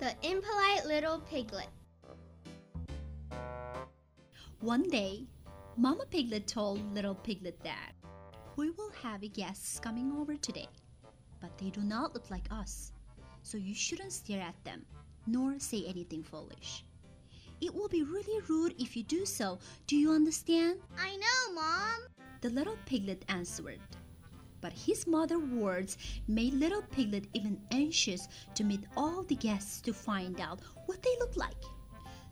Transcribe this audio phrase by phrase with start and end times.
[0.00, 1.68] The Impolite Little Piglet.
[4.60, 5.26] One day,
[5.76, 7.92] Mama Piglet told Little Piglet that
[8.56, 10.68] we will have guests coming over today,
[11.42, 12.92] but they do not look like us,
[13.42, 14.86] so you shouldn't stare at them
[15.26, 16.82] nor say anything foolish.
[17.60, 19.58] It will be really rude if you do so.
[19.86, 20.80] Do you understand?
[20.98, 22.08] I know, Mom.
[22.40, 23.80] The little piglet answered.
[24.60, 25.96] But his mother's words
[26.28, 31.16] made little piglet even anxious to meet all the guests to find out what they
[31.18, 31.62] looked like.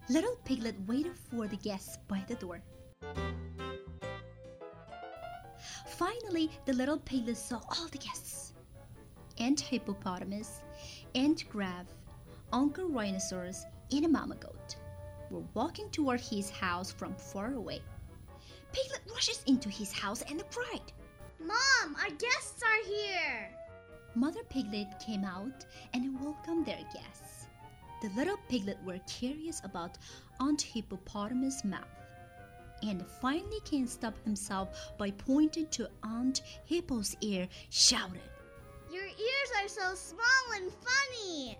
[0.08, 2.62] Little piglet waited for the guests by the door.
[5.86, 8.52] Finally, the little piglet saw all the guests.
[9.38, 10.60] Aunt Hippopotamus,
[11.14, 11.94] Aunt Giraffe,
[12.52, 14.76] Uncle Rhinoceros, and a Mama Goat
[15.30, 17.80] were walking toward his house from far away.
[18.72, 20.92] Piglet rushes into his house and cried.
[21.40, 23.50] Mom, our guests are here.
[24.14, 25.64] Mother Piglet came out
[25.94, 27.46] and welcomed their guests.
[28.02, 29.98] The little piglet were curious about
[30.40, 31.86] Aunt Hippopotamus' mouth
[32.82, 38.20] and finally can't stop himself by pointing to Aunt Hippo's ear, shouted.
[38.90, 41.58] Your ears are so small and funny.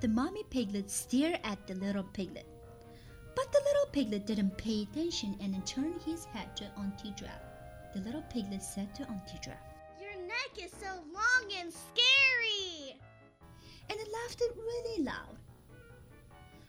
[0.00, 2.46] The mommy piglet stared at the little piglet.
[3.34, 7.49] But the little piglet didn't pay attention and turned his head to Auntie Giraffe.
[7.94, 9.58] The little piglet said to Auntie Giraffe,
[10.00, 12.96] Your neck is so long and scary.
[13.88, 15.36] And it laughed really loud.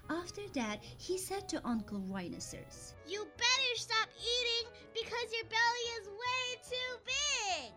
[0.10, 6.08] After that, he said to Uncle Rhinoceros, You better stop eating because your belly is
[6.08, 7.72] way too big.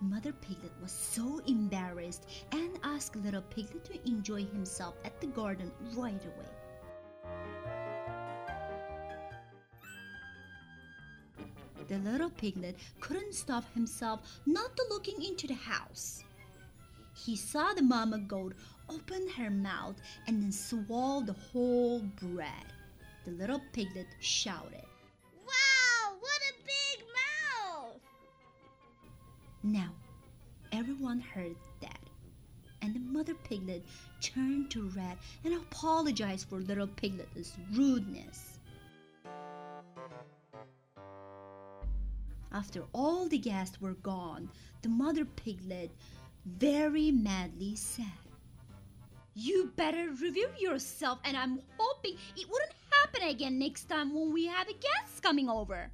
[0.00, 5.70] Mother Piglet was so embarrassed and asked Little Piglet to enjoy himself at the garden
[5.94, 6.50] right away.
[11.88, 16.24] The little piglet couldn't stop himself not to looking into the house.
[17.14, 18.54] He saw the mama goat
[18.88, 22.72] open her mouth and then swallow the whole bread.
[23.24, 24.84] The little piglet shouted.
[25.46, 28.00] Wow, what a big mouth!
[29.62, 29.92] Now,
[30.72, 32.00] everyone heard that,
[32.82, 33.84] and the mother piglet
[34.20, 38.55] turned to Red and apologized for little piglet's rudeness.
[42.56, 44.48] After all the guests were gone,
[44.80, 45.90] the mother piglet
[46.46, 48.06] very madly said,
[49.34, 54.46] You better review yourself, and I'm hoping it wouldn't happen again next time when we
[54.46, 55.90] have a guest coming over.